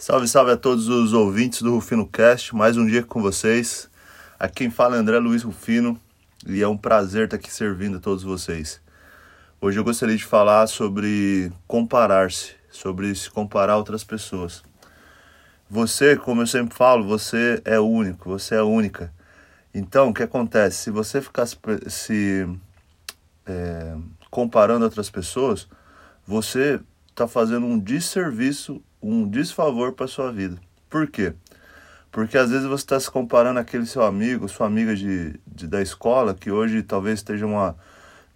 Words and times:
Salve, 0.00 0.28
salve 0.28 0.52
a 0.52 0.56
todos 0.56 0.86
os 0.86 1.12
ouvintes 1.12 1.60
do 1.60 1.74
Rufino 1.74 2.06
Cast. 2.06 2.54
Mais 2.54 2.76
um 2.76 2.86
dia 2.86 3.02
com 3.02 3.20
vocês. 3.20 3.90
Aqui 4.38 4.58
quem 4.58 4.70
fala 4.70 4.94
é 4.94 5.00
André 5.00 5.18
Luiz 5.18 5.42
Rufino 5.42 6.00
e 6.46 6.62
é 6.62 6.68
um 6.68 6.76
prazer 6.76 7.24
estar 7.24 7.36
aqui 7.36 7.52
servindo 7.52 7.96
a 7.96 8.00
todos 8.00 8.22
vocês. 8.22 8.80
Hoje 9.60 9.76
eu 9.76 9.82
gostaria 9.82 10.16
de 10.16 10.24
falar 10.24 10.68
sobre 10.68 11.52
comparar-se, 11.66 12.52
sobre 12.70 13.12
se 13.12 13.28
comparar 13.28 13.72
a 13.72 13.76
outras 13.76 14.04
pessoas. 14.04 14.62
Você, 15.68 16.14
como 16.16 16.42
eu 16.42 16.46
sempre 16.46 16.76
falo, 16.76 17.02
você 17.02 17.60
é 17.64 17.80
único, 17.80 18.30
você 18.30 18.54
é 18.54 18.62
única. 18.62 19.12
Então, 19.74 20.10
o 20.10 20.14
que 20.14 20.22
acontece? 20.22 20.84
Se 20.84 20.90
você 20.92 21.20
ficar 21.20 21.44
se, 21.88 22.48
é, 23.44 23.96
comparando 24.30 24.84
outras 24.84 25.10
pessoas, 25.10 25.66
você 26.24 26.78
está 27.10 27.26
fazendo 27.26 27.66
um 27.66 27.76
desserviço, 27.76 28.80
um 29.02 29.28
desfavor 29.28 29.92
para 29.92 30.06
sua 30.06 30.32
vida. 30.32 30.58
Por 30.88 31.06
quê? 31.08 31.34
Porque 32.10 32.38
às 32.38 32.50
vezes 32.50 32.66
você 32.66 32.82
está 32.82 32.98
se 32.98 33.10
comparando 33.10 33.60
aquele 33.60 33.86
seu 33.86 34.02
amigo, 34.02 34.48
sua 34.48 34.66
amiga 34.66 34.94
de, 34.96 35.38
de, 35.46 35.66
da 35.66 35.82
escola, 35.82 36.34
que 36.34 36.50
hoje 36.50 36.82
talvez 36.82 37.18
esteja 37.18 37.46
uma, 37.46 37.76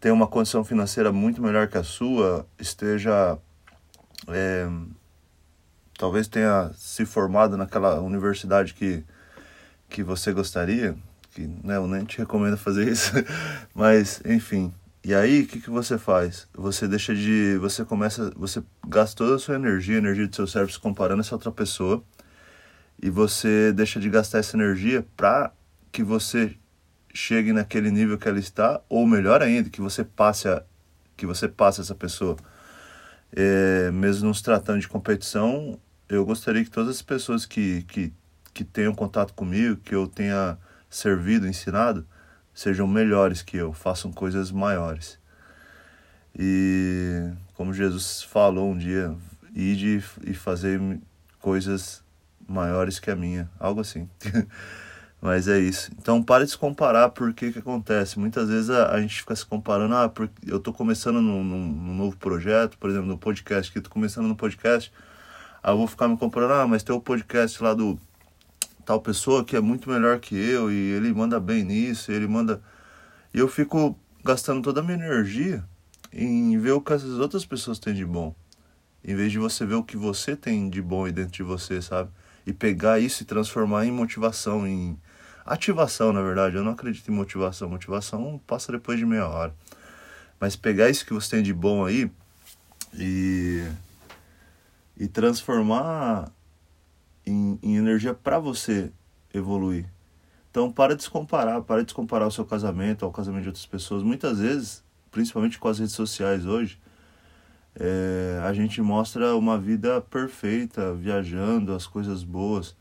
tenha 0.00 0.14
uma 0.14 0.26
condição 0.26 0.62
financeira 0.64 1.10
muito 1.10 1.42
melhor 1.42 1.68
que 1.68 1.78
a 1.78 1.82
sua, 1.82 2.46
esteja 2.58 3.38
é, 4.28 4.68
talvez 5.98 6.28
tenha 6.28 6.70
se 6.76 7.06
formado 7.06 7.56
naquela 7.56 8.00
universidade 8.00 8.74
que, 8.74 9.04
que 9.88 10.02
você 10.02 10.32
gostaria, 10.32 10.96
que 11.30 11.46
né, 11.62 11.76
eu 11.76 11.86
nem 11.86 12.04
te 12.04 12.18
recomendo 12.18 12.56
fazer 12.56 12.88
isso, 12.88 13.12
mas 13.74 14.20
enfim. 14.24 14.72
E 15.04 15.14
aí, 15.14 15.42
o 15.42 15.46
que, 15.48 15.60
que 15.60 15.70
você 15.70 15.98
faz? 15.98 16.48
Você 16.54 16.86
deixa 16.86 17.14
de. 17.14 17.56
Você 17.58 17.84
começa. 17.84 18.30
Você 18.36 18.62
gasta 18.86 19.16
toda 19.16 19.34
a 19.34 19.38
sua 19.38 19.56
energia, 19.56 19.96
a 19.96 19.98
energia 19.98 20.28
do 20.28 20.36
seu 20.36 20.46
cérebro 20.46 20.72
se 20.72 20.78
comparando 20.78 21.20
a 21.20 21.24
essa 21.24 21.34
outra 21.34 21.50
pessoa. 21.50 22.02
E 23.02 23.10
você 23.10 23.72
deixa 23.72 23.98
de 23.98 24.08
gastar 24.08 24.38
essa 24.38 24.56
energia 24.56 25.04
para 25.16 25.52
que 25.90 26.04
você 26.04 26.56
chegue 27.12 27.52
naquele 27.52 27.90
nível 27.90 28.16
que 28.16 28.28
ela 28.28 28.38
está, 28.38 28.80
ou 28.88 29.06
melhor 29.06 29.42
ainda, 29.42 29.68
que 29.68 29.80
você 29.80 30.04
passe 30.04 30.48
a, 30.48 30.62
que 31.16 31.26
você 31.26 31.48
passe 31.48 31.80
essa 31.80 31.94
pessoa. 31.96 32.36
É, 33.34 33.90
mesmo 33.90 34.28
nos 34.28 34.40
tratando 34.40 34.80
de 34.80 34.88
competição, 34.88 35.78
eu 36.08 36.24
gostaria 36.24 36.62
que 36.64 36.70
todas 36.70 36.96
as 36.96 37.02
pessoas 37.02 37.44
que, 37.44 37.82
que, 37.84 38.12
que 38.54 38.62
tenham 38.64 38.94
contato 38.94 39.34
comigo, 39.34 39.76
que 39.76 39.94
eu 39.94 40.06
tenha 40.06 40.58
servido, 40.88 41.48
ensinado, 41.48 42.06
sejam 42.54 42.86
melhores 42.86 43.42
que 43.42 43.56
eu, 43.56 43.72
façam 43.72 44.12
coisas 44.12 44.50
maiores. 44.50 45.18
E 46.38 47.30
como 47.54 47.74
Jesus 47.74 48.22
falou 48.22 48.70
um 48.70 48.78
dia, 48.78 49.14
ide 49.54 50.02
e 50.24 50.34
fazer 50.34 50.80
coisas 51.40 52.02
maiores 52.48 52.98
que 52.98 53.10
a 53.10 53.16
minha, 53.16 53.50
algo 53.58 53.80
assim. 53.80 54.08
Mas 55.20 55.46
é 55.46 55.56
isso. 55.56 55.92
Então 55.98 56.20
pare 56.20 56.44
de 56.44 56.50
se 56.50 56.58
comparar, 56.58 57.10
porque 57.10 57.52
que 57.52 57.58
acontece? 57.60 58.18
Muitas 58.18 58.48
vezes 58.48 58.70
a, 58.70 58.90
a, 58.90 59.00
gente 59.00 59.20
fica 59.20 59.36
se 59.36 59.46
comparando, 59.46 59.94
ah, 59.94 60.08
porque 60.08 60.34
eu 60.44 60.56
estou 60.56 60.74
começando 60.74 61.20
num, 61.20 61.44
num, 61.44 61.68
num, 61.68 61.94
novo 61.94 62.16
projeto, 62.16 62.76
por 62.76 62.90
exemplo, 62.90 63.06
no 63.06 63.16
podcast, 63.16 63.70
que 63.70 63.78
estou 63.78 63.92
começando 63.92 64.26
no 64.26 64.34
podcast, 64.34 64.92
aí 65.62 65.72
eu 65.72 65.78
vou 65.78 65.86
ficar 65.86 66.08
me 66.08 66.16
comparando, 66.16 66.54
ah, 66.54 66.66
mas 66.66 66.82
tem 66.82 66.94
o 66.94 67.00
podcast 67.00 67.62
lá 67.62 67.72
do 67.72 67.96
tal 68.84 69.00
pessoa 69.00 69.44
que 69.44 69.56
é 69.56 69.60
muito 69.60 69.88
melhor 69.90 70.18
que 70.18 70.34
eu, 70.34 70.70
e 70.70 70.92
ele 70.92 71.12
manda 71.12 71.38
bem 71.40 71.64
nisso, 71.64 72.12
ele 72.12 72.26
manda. 72.26 72.62
E 73.32 73.38
eu 73.38 73.48
fico 73.48 73.98
gastando 74.24 74.62
toda 74.62 74.80
a 74.80 74.82
minha 74.82 74.96
energia 74.96 75.64
em 76.12 76.58
ver 76.58 76.72
o 76.72 76.80
que 76.80 76.92
essas 76.92 77.18
outras 77.18 77.44
pessoas 77.44 77.78
têm 77.78 77.94
de 77.94 78.04
bom. 78.04 78.34
Em 79.04 79.14
vez 79.14 79.32
de 79.32 79.38
você 79.38 79.66
ver 79.66 79.74
o 79.74 79.82
que 79.82 79.96
você 79.96 80.36
tem 80.36 80.68
de 80.70 80.80
bom 80.80 81.04
aí 81.04 81.12
dentro 81.12 81.32
de 81.32 81.42
você, 81.42 81.82
sabe? 81.82 82.10
E 82.46 82.52
pegar 82.52 82.98
isso 82.98 83.22
e 83.22 83.26
transformar 83.26 83.86
em 83.86 83.90
motivação, 83.90 84.66
em 84.66 84.96
Ativação, 85.44 86.12
na 86.12 86.22
verdade, 86.22 86.56
eu 86.56 86.62
não 86.62 86.72
acredito 86.72 87.10
em 87.10 87.14
motivação. 87.14 87.68
Motivação 87.68 88.40
passa 88.46 88.70
depois 88.70 88.98
de 88.98 89.04
meia 89.04 89.26
hora. 89.26 89.54
Mas 90.38 90.54
pegar 90.54 90.88
isso 90.88 91.04
que 91.04 91.12
você 91.12 91.30
tem 91.36 91.42
de 91.42 91.52
bom 91.52 91.84
aí 91.84 92.10
e, 92.94 93.66
e 94.96 95.08
transformar 95.08 96.30
em, 97.26 97.58
em 97.62 97.76
energia 97.76 98.14
para 98.14 98.38
você 98.38 98.92
evoluir. 99.32 99.86
Então, 100.50 100.70
para 100.70 100.94
de 100.94 101.02
se 101.02 101.10
comparar, 101.10 101.62
para 101.62 101.82
de 101.82 101.94
comparar 101.94 102.26
o 102.26 102.30
seu 102.30 102.44
casamento 102.44 103.04
ao 103.04 103.10
casamento 103.10 103.42
de 103.42 103.48
outras 103.48 103.66
pessoas. 103.66 104.02
Muitas 104.02 104.38
vezes, 104.38 104.84
principalmente 105.10 105.58
com 105.58 105.68
as 105.68 105.78
redes 105.78 105.94
sociais 105.94 106.44
hoje, 106.44 106.78
é, 107.74 108.38
a 108.44 108.52
gente 108.52 108.82
mostra 108.82 109.34
uma 109.34 109.58
vida 109.58 110.00
perfeita, 110.02 110.92
viajando, 110.94 111.74
as 111.74 111.86
coisas 111.86 112.22
boas. 112.22 112.76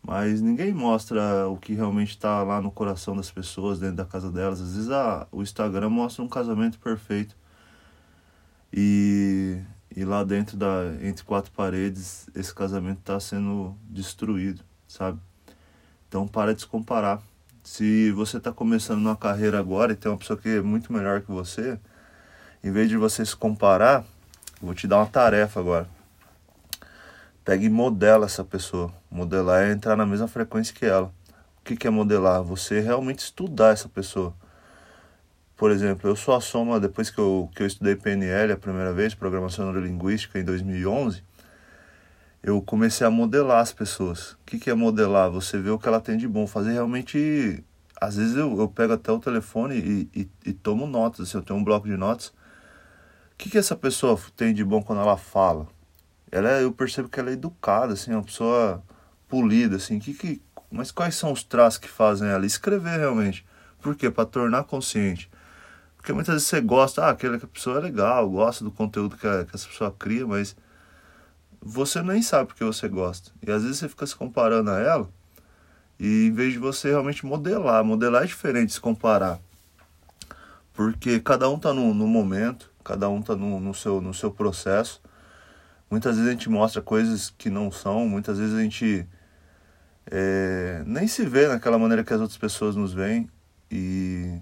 Mas 0.00 0.40
ninguém 0.40 0.72
mostra 0.72 1.48
o 1.48 1.56
que 1.56 1.72
realmente 1.74 2.10
está 2.10 2.42
lá 2.42 2.60
no 2.60 2.70
coração 2.70 3.16
das 3.16 3.30
pessoas, 3.30 3.80
dentro 3.80 3.96
da 3.96 4.04
casa 4.04 4.30
delas. 4.30 4.60
Às 4.60 4.74
vezes 4.74 4.90
a, 4.90 5.26
o 5.32 5.42
Instagram 5.42 5.88
mostra 5.88 6.22
um 6.22 6.28
casamento 6.28 6.78
perfeito. 6.78 7.34
E, 8.72 9.58
e 9.96 10.04
lá 10.04 10.24
dentro 10.24 10.56
da 10.56 10.92
entre 11.02 11.24
quatro 11.24 11.52
paredes, 11.52 12.28
esse 12.34 12.54
casamento 12.54 13.00
está 13.00 13.18
sendo 13.20 13.76
destruído, 13.88 14.62
sabe? 14.88 15.18
Então 16.08 16.26
para 16.26 16.54
de 16.54 16.62
se 16.62 16.66
comparar. 16.66 17.22
Se 17.62 18.10
você 18.12 18.36
está 18.36 18.52
começando 18.52 18.98
uma 18.98 19.16
carreira 19.16 19.58
agora 19.58 19.92
e 19.92 19.96
tem 19.96 20.10
uma 20.10 20.18
pessoa 20.18 20.38
que 20.38 20.48
é 20.48 20.62
muito 20.62 20.92
melhor 20.92 21.22
que 21.22 21.30
você, 21.30 21.78
em 22.62 22.70
vez 22.70 22.88
de 22.88 22.96
você 22.96 23.24
se 23.24 23.34
comparar, 23.34 24.04
vou 24.60 24.74
te 24.74 24.86
dar 24.86 24.98
uma 24.98 25.06
tarefa 25.06 25.60
agora 25.60 25.88
pega 27.44 27.64
e 27.64 27.68
modela 27.68 28.24
essa 28.24 28.42
pessoa. 28.42 28.92
Modelar 29.10 29.64
é 29.64 29.72
entrar 29.72 29.96
na 29.96 30.06
mesma 30.06 30.26
frequência 30.26 30.74
que 30.74 30.86
ela. 30.86 31.12
O 31.60 31.64
que, 31.64 31.76
que 31.76 31.86
é 31.86 31.90
modelar? 31.90 32.42
Você 32.42 32.80
realmente 32.80 33.20
estudar 33.20 33.72
essa 33.72 33.88
pessoa. 33.88 34.34
Por 35.56 35.70
exemplo, 35.70 36.10
eu 36.10 36.16
sou 36.16 36.34
a 36.34 36.40
soma, 36.40 36.80
depois 36.80 37.10
que 37.10 37.18
eu, 37.18 37.48
que 37.54 37.62
eu 37.62 37.66
estudei 37.66 37.94
PNL 37.94 38.52
a 38.52 38.56
primeira 38.56 38.92
vez, 38.92 39.14
Programação 39.14 39.66
Neurolinguística, 39.66 40.38
em 40.38 40.44
2011, 40.44 41.22
eu 42.42 42.60
comecei 42.60 43.06
a 43.06 43.10
modelar 43.10 43.60
as 43.60 43.72
pessoas. 43.72 44.32
O 44.32 44.38
que, 44.44 44.58
que 44.58 44.70
é 44.70 44.74
modelar? 44.74 45.30
Você 45.30 45.58
vê 45.58 45.70
o 45.70 45.78
que 45.78 45.88
ela 45.88 46.00
tem 46.00 46.16
de 46.16 46.28
bom, 46.28 46.46
fazer 46.46 46.72
realmente... 46.72 47.64
Às 48.00 48.16
vezes 48.16 48.36
eu, 48.36 48.58
eu 48.58 48.68
pego 48.68 48.92
até 48.92 49.10
o 49.12 49.18
telefone 49.18 49.76
e, 49.76 50.20
e, 50.20 50.30
e 50.46 50.52
tomo 50.52 50.86
notas, 50.86 51.28
assim, 51.28 51.38
eu 51.38 51.42
tenho 51.42 51.58
um 51.58 51.64
bloco 51.64 51.86
de 51.86 51.96
notas. 51.96 52.28
O 52.28 52.34
que, 53.38 53.48
que 53.48 53.58
essa 53.58 53.76
pessoa 53.76 54.18
tem 54.36 54.52
de 54.52 54.64
bom 54.64 54.82
quando 54.82 55.00
ela 55.00 55.16
fala? 55.16 55.68
ela 56.34 56.50
é, 56.50 56.64
eu 56.64 56.72
percebo 56.72 57.08
que 57.08 57.20
ela 57.20 57.30
é 57.30 57.34
educada, 57.34 57.92
assim, 57.92 58.10
uma 58.10 58.22
pessoa 58.24 58.82
polida, 59.28 59.76
assim, 59.76 60.00
que, 60.00 60.12
que, 60.12 60.42
mas 60.68 60.90
quais 60.90 61.14
são 61.14 61.30
os 61.30 61.44
traços 61.44 61.78
que 61.78 61.88
fazem 61.88 62.28
ela? 62.28 62.44
Escrever 62.44 62.98
realmente. 62.98 63.46
Por 63.80 63.94
quê? 63.94 64.10
Para 64.10 64.26
tornar 64.26 64.64
consciente. 64.64 65.30
Porque 66.04 66.12
muitas 66.12 66.34
vezes 66.34 66.48
você 66.48 66.60
gosta, 66.60 67.06
ah, 67.06 67.10
aquela 67.12 67.38
pessoa 67.38 67.78
é 67.78 67.80
legal, 67.80 68.28
gosta 68.28 68.62
do 68.62 68.70
conteúdo 68.70 69.16
que, 69.16 69.26
a, 69.26 69.46
que 69.46 69.56
essa 69.56 69.66
pessoa 69.66 69.90
cria, 69.90 70.26
mas 70.26 70.54
você 71.62 72.02
nem 72.02 72.20
sabe 72.20 72.48
porque 72.48 72.62
você 72.62 72.86
gosta. 72.88 73.30
E 73.42 73.50
às 73.50 73.62
vezes 73.62 73.78
você 73.78 73.88
fica 73.88 74.06
se 74.06 74.14
comparando 74.14 74.70
a 74.70 74.78
ela, 74.78 75.08
e 75.98 76.26
em 76.26 76.30
vez 76.30 76.52
de 76.52 76.58
você 76.58 76.90
realmente 76.90 77.24
modelar, 77.24 77.82
modelar 77.82 78.24
é 78.24 78.26
diferente 78.26 78.74
se 78.74 78.80
comparar. 78.82 79.40
Porque 80.74 81.20
cada 81.20 81.48
um 81.48 81.58
tá 81.58 81.72
no, 81.72 81.94
no 81.94 82.06
momento, 82.06 82.70
cada 82.84 83.08
um 83.08 83.22
tá 83.22 83.34
no, 83.34 83.58
no, 83.58 83.72
seu, 83.72 84.02
no 84.02 84.12
seu 84.12 84.30
processo. 84.30 85.00
Muitas 85.90 86.16
vezes 86.16 86.28
a 86.28 86.32
gente 86.32 86.50
mostra 86.50 86.82
coisas 86.82 87.30
que 87.30 87.48
não 87.48 87.72
são, 87.72 88.06
muitas 88.06 88.38
vezes 88.38 88.54
a 88.54 88.60
gente 88.60 89.08
é, 90.10 90.82
nem 90.84 91.08
se 91.08 91.24
vê 91.24 91.48
naquela 91.48 91.78
maneira 91.78 92.04
que 92.04 92.12
as 92.12 92.20
outras 92.20 92.36
pessoas 92.36 92.76
nos 92.76 92.92
veem 92.92 93.26
e, 93.70 94.38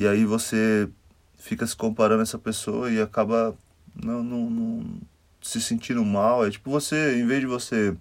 e 0.00 0.08
aí 0.08 0.24
você 0.24 0.88
fica 1.36 1.66
se 1.66 1.76
comparando 1.76 2.22
essa 2.22 2.38
pessoa 2.38 2.90
e 2.90 2.98
acaba 2.98 3.54
não, 3.94 4.24
não, 4.24 4.48
não 4.48 5.00
se 5.42 5.60
sentindo 5.60 6.02
mal. 6.02 6.46
É 6.46 6.50
tipo 6.50 6.70
você, 6.70 7.20
em 7.20 7.26
vez 7.26 7.40
de 7.40 7.46
você 7.46 7.94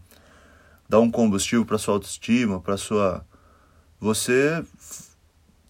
dar 0.88 1.02
um 1.02 1.12
combustível 1.12 1.66
para 1.66 1.78
sua 1.78 1.96
autoestima, 1.96 2.62
para 2.62 2.78
sua. 2.78 3.26
Você 4.00 4.64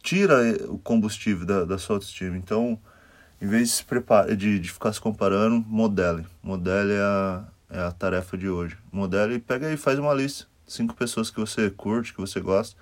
tira 0.04 0.38
o 0.68 0.78
combustível 0.78 1.48
da, 1.48 1.66
da 1.66 1.80
sua 1.80 1.96
autoestima. 1.96 2.38
Então 2.38 2.80
em 3.42 3.48
vez 3.48 3.70
de, 3.70 3.76
se 3.78 3.84
preparar, 3.84 4.36
de, 4.36 4.60
de 4.60 4.72
ficar 4.72 4.94
se 4.94 5.02
comparando, 5.02 5.66
modele. 5.68 6.28
Modele 6.44 6.94
é 6.94 7.02
a, 7.02 7.44
é 7.72 7.80
a 7.80 7.92
tarefa 7.92 8.38
de 8.38 8.48
hoje. 8.48 8.78
Modele 8.92 9.34
e 9.34 9.40
pega 9.40 9.74
e 9.74 9.78
faz 9.78 9.98
uma 9.98 10.14
lista. 10.14 10.46
Cinco 10.68 10.94
pessoas 10.94 11.32
que 11.32 11.40
você 11.40 11.72
curte, 11.72 12.14
que 12.14 12.22
você 12.22 12.40
gosta. 12.40 12.80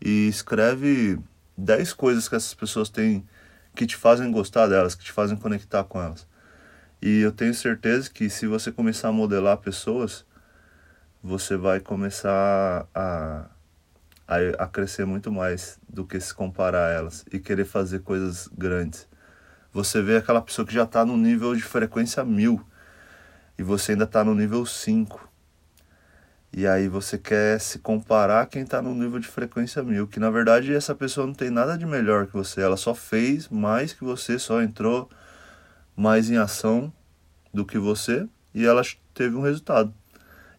E 0.00 0.28
escreve 0.28 1.20
dez 1.60 1.92
coisas 1.92 2.28
que 2.28 2.36
essas 2.36 2.54
pessoas 2.54 2.88
têm 2.88 3.26
que 3.74 3.86
te 3.86 3.96
fazem 3.96 4.30
gostar 4.32 4.66
delas, 4.66 4.94
que 4.94 5.04
te 5.04 5.12
fazem 5.12 5.36
conectar 5.36 5.84
com 5.84 6.00
elas. 6.02 6.26
E 7.00 7.20
eu 7.20 7.32
tenho 7.32 7.54
certeza 7.54 8.10
que 8.10 8.28
se 8.28 8.46
você 8.46 8.72
começar 8.72 9.08
a 9.08 9.12
modelar 9.12 9.56
pessoas, 9.58 10.24
você 11.22 11.56
vai 11.56 11.80
começar 11.80 12.86
a, 12.94 13.46
a, 14.26 14.36
a 14.58 14.66
crescer 14.66 15.06
muito 15.06 15.30
mais 15.30 15.78
do 15.88 16.04
que 16.04 16.18
se 16.20 16.34
comparar 16.34 16.88
a 16.88 16.90
elas 16.90 17.24
e 17.32 17.38
querer 17.38 17.64
fazer 17.64 18.00
coisas 18.00 18.48
grandes 18.48 19.08
você 19.72 20.02
vê 20.02 20.16
aquela 20.16 20.42
pessoa 20.42 20.66
que 20.66 20.74
já 20.74 20.82
está 20.82 21.04
no 21.04 21.16
nível 21.16 21.54
de 21.54 21.62
frequência 21.62 22.24
mil. 22.24 22.60
e 23.56 23.62
você 23.62 23.92
ainda 23.92 24.04
está 24.04 24.24
no 24.24 24.34
nível 24.34 24.66
5. 24.66 25.29
E 26.52 26.66
aí 26.66 26.88
você 26.88 27.16
quer 27.16 27.60
se 27.60 27.78
comparar 27.78 28.46
quem 28.46 28.62
está 28.62 28.82
no 28.82 28.92
nível 28.92 29.20
de 29.20 29.28
frequência 29.28 29.82
mil, 29.84 30.08
que 30.08 30.18
na 30.18 30.30
verdade 30.30 30.74
essa 30.74 30.94
pessoa 30.94 31.24
não 31.24 31.34
tem 31.34 31.48
nada 31.48 31.78
de 31.78 31.86
melhor 31.86 32.26
que 32.26 32.32
você, 32.32 32.60
ela 32.60 32.76
só 32.76 32.92
fez 32.92 33.48
mais 33.48 33.92
que 33.92 34.02
você, 34.02 34.36
só 34.36 34.60
entrou 34.60 35.08
mais 35.96 36.28
em 36.28 36.36
ação 36.36 36.92
do 37.54 37.64
que 37.64 37.78
você 37.78 38.28
e 38.52 38.66
ela 38.66 38.82
teve 39.14 39.36
um 39.36 39.42
resultado. 39.42 39.94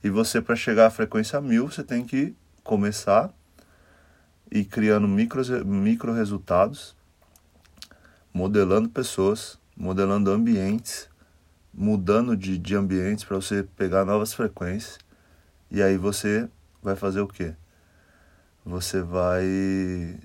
E 0.01 0.09
você 0.09 0.41
para 0.41 0.55
chegar 0.55 0.87
à 0.87 0.89
frequência 0.89 1.41
mil, 1.41 1.69
você 1.69 1.83
tem 1.83 2.05
que 2.05 2.33
começar 2.63 3.29
e 4.49 4.63
criando 4.63 5.09
micro, 5.09 5.43
micro 5.65 6.13
resultados, 6.13 6.95
modelando 8.33 8.87
pessoas, 8.87 9.59
modelando 9.75 10.31
ambientes, 10.31 11.09
mudando 11.73 12.35
de, 12.37 12.57
de 12.57 12.75
ambientes 12.75 13.25
para 13.25 13.35
você 13.35 13.63
pegar 13.75 14.05
novas 14.05 14.33
frequências 14.33 14.97
e 15.71 15.81
aí 15.81 15.97
você 15.97 16.49
vai 16.83 16.97
fazer 16.97 17.21
o 17.21 17.27
quê? 17.27 17.55
Você 18.65 19.01
vai 19.01 19.45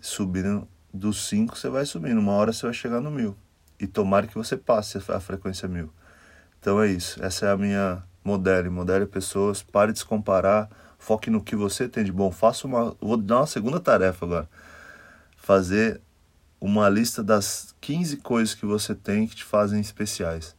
subindo 0.02 0.68
dos 0.92 1.28
5, 1.28 1.56
você 1.56 1.68
vai 1.68 1.86
subindo. 1.86 2.18
Uma 2.18 2.32
hora 2.32 2.52
você 2.52 2.66
vai 2.66 2.74
chegar 2.74 3.00
no 3.00 3.10
mil. 3.10 3.36
E 3.78 3.86
tomara 3.86 4.26
que 4.26 4.34
você 4.34 4.56
passe 4.56 4.98
a 5.08 5.20
frequência 5.20 5.68
mil. 5.68 5.92
Então 6.60 6.82
é 6.82 6.88
isso. 6.88 7.22
Essa 7.22 7.46
é 7.46 7.50
a 7.52 7.56
minha 7.56 8.02
modele. 8.24 8.68
Modele 8.68 9.06
pessoas. 9.06 9.62
Pare 9.62 9.92
de 9.92 10.00
se 10.00 10.04
comparar. 10.04 10.68
Foque 10.98 11.30
no 11.30 11.42
que 11.42 11.54
você 11.54 11.88
tem 11.88 12.02
de 12.02 12.12
bom. 12.12 12.30
Faça 12.32 12.66
uma. 12.66 12.96
Vou 13.00 13.16
dar 13.16 13.38
uma 13.38 13.46
segunda 13.46 13.78
tarefa 13.78 14.26
agora. 14.26 14.48
Fazer 15.36 16.00
uma 16.60 16.88
lista 16.88 17.22
das 17.22 17.74
15 17.80 18.16
coisas 18.18 18.54
que 18.54 18.66
você 18.66 18.94
tem 18.94 19.26
que 19.26 19.36
te 19.36 19.44
fazem 19.44 19.80
especiais. 19.80 20.56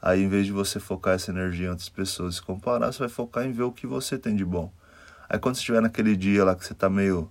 Aí, 0.00 0.22
em 0.22 0.28
vez 0.28 0.46
de 0.46 0.52
você 0.52 0.78
focar 0.78 1.14
essa 1.14 1.30
energia 1.30 1.66
em 1.66 1.70
outras 1.70 1.88
pessoas 1.88 2.34
e 2.34 2.36
se 2.36 2.42
comparar, 2.42 2.92
você 2.92 3.00
vai 3.00 3.08
focar 3.08 3.44
em 3.44 3.52
ver 3.52 3.64
o 3.64 3.72
que 3.72 3.86
você 3.86 4.18
tem 4.18 4.36
de 4.36 4.44
bom. 4.44 4.72
Aí, 5.28 5.38
quando 5.38 5.54
você 5.56 5.60
estiver 5.60 5.80
naquele 5.80 6.16
dia 6.16 6.44
lá 6.44 6.54
que 6.54 6.64
você 6.64 6.72
está 6.72 6.88
meio. 6.88 7.30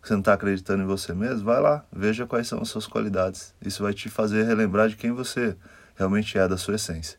que 0.00 0.08
você 0.08 0.14
não 0.14 0.20
está 0.20 0.34
acreditando 0.34 0.82
em 0.82 0.86
você 0.86 1.14
mesmo, 1.14 1.44
vai 1.44 1.60
lá, 1.60 1.84
veja 1.92 2.26
quais 2.26 2.48
são 2.48 2.60
as 2.60 2.68
suas 2.68 2.86
qualidades. 2.86 3.54
Isso 3.60 3.82
vai 3.82 3.94
te 3.94 4.08
fazer 4.10 4.44
relembrar 4.44 4.88
de 4.88 4.96
quem 4.96 5.12
você 5.12 5.56
realmente 5.94 6.36
é, 6.36 6.46
da 6.48 6.56
sua 6.56 6.74
essência. 6.74 7.18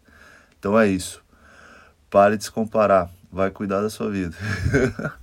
Então 0.59 0.77
é 0.77 0.87
isso. 0.87 1.23
Pare 2.09 2.37
de 2.37 2.43
se 2.43 2.51
comparar. 2.51 3.09
Vai 3.31 3.49
cuidar 3.49 3.81
da 3.81 3.89
sua 3.89 4.11
vida. 4.11 4.35